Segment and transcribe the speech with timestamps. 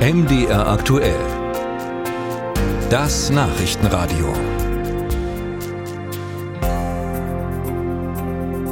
[0.00, 1.20] MDR aktuell.
[2.88, 4.32] Das Nachrichtenradio.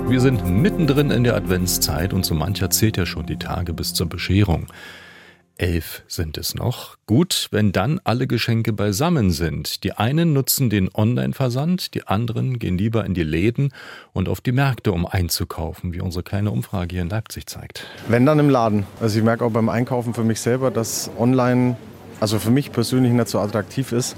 [0.09, 3.93] Wir sind mittendrin in der Adventszeit und so mancher zählt ja schon die Tage bis
[3.93, 4.69] zur Bescherung.
[5.59, 6.97] Elf sind es noch.
[7.07, 9.83] Gut, wenn dann alle Geschenke beisammen sind.
[9.83, 13.73] Die einen nutzen den Online-Versand, die anderen gehen lieber in die Läden
[14.13, 17.85] und auf die Märkte, um einzukaufen, wie unsere kleine Umfrage hier in Leipzig zeigt.
[18.07, 18.87] Wenn dann im Laden.
[19.01, 21.77] Also ich merke auch beim Einkaufen für mich selber, dass online,
[22.21, 24.15] also für mich persönlich nicht so attraktiv ist,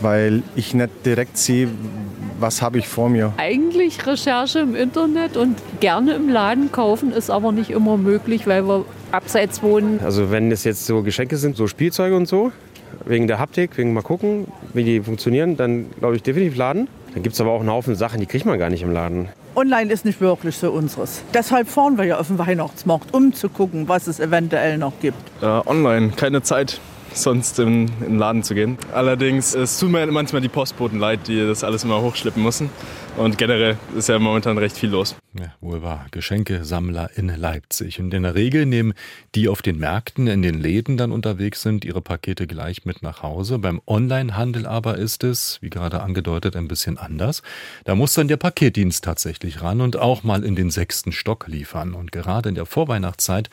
[0.00, 1.68] weil ich nicht direkt sehe,
[2.40, 3.34] was habe ich vor mir.
[3.36, 8.66] Eigentlich Recherche im Internet und gerne im Laden kaufen ist aber nicht immer möglich, weil
[8.66, 10.00] wir abseits wohnen.
[10.02, 12.52] Also wenn es jetzt so Geschenke sind, so Spielzeuge und so,
[13.04, 16.88] wegen der Haptik, wegen mal gucken, wie die funktionieren, dann glaube ich definitiv Laden.
[17.14, 19.28] Dann gibt es aber auch einen Haufen Sachen, die kriegt man gar nicht im Laden.
[19.54, 21.22] Online ist nicht wirklich so unseres.
[21.34, 25.18] Deshalb fahren wir ja auf den Weihnachtsmarkt, um zu gucken, was es eventuell noch gibt.
[25.42, 26.80] Äh, online, keine Zeit
[27.14, 28.78] sonst in, in den Laden zu gehen.
[28.92, 32.70] Allerdings es tut mir manchmal die Postboten leid, die das alles immer hochschleppen müssen.
[33.16, 35.16] Und generell ist ja momentan recht viel los.
[35.38, 36.06] Ja, wohl wahr.
[36.10, 38.00] Geschenkesammler in Leipzig.
[38.00, 38.94] Und in der Regel nehmen
[39.34, 43.22] die auf den Märkten, in den Läden dann unterwegs sind, ihre Pakete gleich mit nach
[43.22, 43.58] Hause.
[43.58, 47.42] Beim Onlinehandel aber ist es, wie gerade angedeutet, ein bisschen anders.
[47.84, 51.92] Da muss dann der Paketdienst tatsächlich ran und auch mal in den sechsten Stock liefern.
[51.92, 53.50] Und gerade in der Vorweihnachtszeit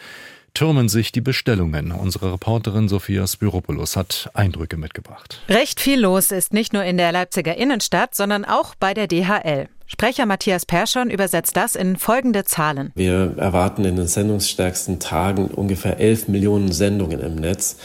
[0.59, 1.93] türmen sich die Bestellungen.
[1.93, 5.39] Unsere Reporterin Sophia Spiropoulos hat Eindrücke mitgebracht.
[5.47, 9.69] Recht viel los ist nicht nur in der Leipziger Innenstadt, sondern auch bei der DHL.
[9.87, 12.91] Sprecher Matthias Perschon übersetzt das in folgende Zahlen.
[12.93, 17.77] Wir erwarten in den sendungsstärksten Tagen ungefähr 11 Millionen Sendungen im Netz.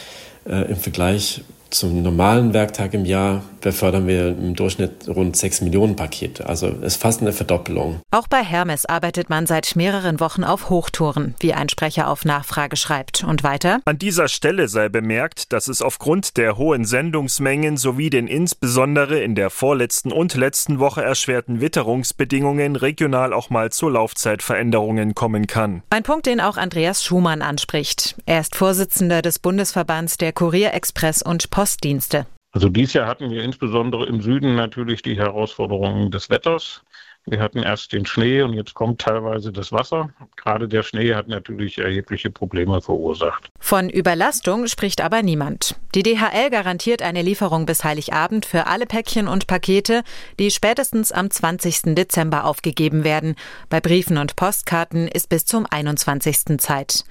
[0.45, 5.97] Äh, Im Vergleich zum normalen Werktag im Jahr befördern wir im Durchschnitt rund 6 Millionen
[5.97, 6.47] Pakete.
[6.47, 8.01] Also es ist fast eine Verdoppelung.
[8.11, 12.77] Auch bei Hermes arbeitet man seit mehreren Wochen auf Hochtouren, wie ein Sprecher auf Nachfrage
[12.77, 13.25] schreibt.
[13.25, 13.81] Und weiter?
[13.87, 19.35] An dieser Stelle sei bemerkt, dass es aufgrund der hohen Sendungsmengen sowie den insbesondere in
[19.35, 25.83] der vorletzten und letzten Woche erschwerten Witterungsbedingungen regional auch mal zu Laufzeitveränderungen kommen kann.
[25.89, 28.15] Ein Punkt, den auch Andreas Schumann anspricht.
[28.27, 32.27] Er ist Vorsitzender des Bundesverbands der Kurierexpress und Postdienste.
[32.55, 36.83] Also dieses Jahr hatten wir insbesondere im Süden natürlich die Herausforderungen des Wetters.
[37.27, 40.11] Wir hatten erst den Schnee und jetzt kommt teilweise das Wasser.
[40.37, 43.51] Gerade der Schnee hat natürlich erhebliche Probleme verursacht.
[43.59, 45.75] Von Überlastung spricht aber niemand.
[45.95, 50.03] Die DHL garantiert eine Lieferung bis Heiligabend für alle Päckchen und Pakete,
[50.41, 51.95] die spätestens am 20.
[51.95, 53.37] Dezember aufgegeben werden.
[53.69, 56.59] Bei Briefen und Postkarten ist bis zum 21.
[56.59, 57.05] Zeit.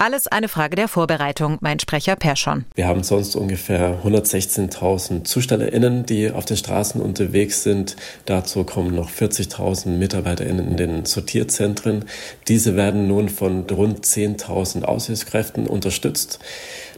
[0.00, 2.64] Alles eine Frage der Vorbereitung, mein Sprecher Perschon.
[2.76, 7.96] Wir haben sonst ungefähr 116.000 ZustellerInnen, die auf den Straßen unterwegs sind.
[8.24, 12.04] Dazu kommen noch 40.000 MitarbeiterInnen in den Sortierzentren.
[12.46, 16.38] Diese werden nun von rund 10.000 Aushilfskräften unterstützt.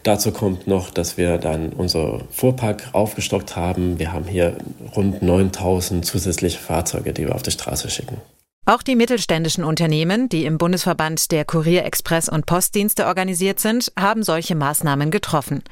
[0.02, 3.98] Dazu kommt noch, dass wir dann unser Fuhrpark aufgestockt haben.
[3.98, 4.56] Wir haben hier
[4.96, 8.18] rund 9000 zusätzliche Fahrzeuge, die wir auf die Straße schicken.
[8.66, 14.22] Auch die mittelständischen Unternehmen, die im Bundesverband der Kurier, Express und Postdienste organisiert sind, haben
[14.22, 15.64] solche Maßnahmen getroffen.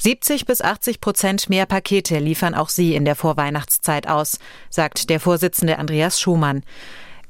[0.00, 4.38] 70 bis 80 Prozent mehr Pakete liefern auch sie in der Vorweihnachtszeit aus,
[4.70, 6.64] sagt der Vorsitzende Andreas Schumann.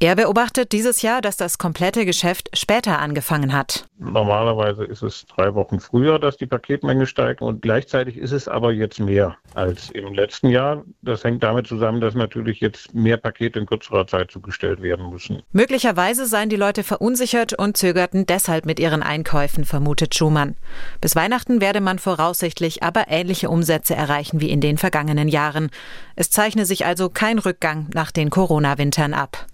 [0.03, 3.85] Er beobachtet dieses Jahr, dass das komplette Geschäft später angefangen hat.
[4.01, 8.73] Normalerweise ist es drei Wochen früher, dass die Paketmenge steigt und gleichzeitig ist es aber
[8.73, 10.83] jetzt mehr als im letzten Jahr.
[11.03, 15.45] Das hängt damit zusammen, dass natürlich jetzt mehr Pakete in kürzerer Zeit zugestellt werden müssen.
[15.53, 20.57] Möglicherweise seien die Leute verunsichert und zögerten deshalb mit ihren Einkäufen, vermutet Schumann.
[21.01, 25.71] Bis Weihnachten werde man voraussichtlich aber ähnliche Umsätze erreichen wie in den vergangenen Jahren.
[26.17, 29.47] Es zeichne sich also kein Rückgang nach den Corona-Wintern ab.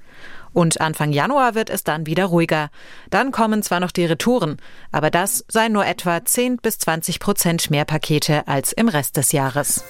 [0.58, 2.70] Und Anfang Januar wird es dann wieder ruhiger.
[3.10, 4.56] Dann kommen zwar noch die Retouren,
[4.90, 9.30] aber das seien nur etwa 10 bis 20 Prozent mehr Pakete als im Rest des
[9.30, 9.84] Jahres.